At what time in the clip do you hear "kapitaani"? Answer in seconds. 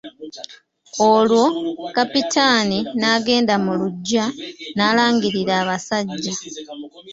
1.95-2.77